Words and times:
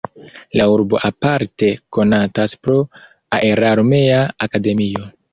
La 0.59 0.63
urbo 0.75 0.99
aparte 1.09 1.67
konatas 1.97 2.55
pro 2.67 2.77
aerarmea 3.39 4.23
akademio. 4.47 5.05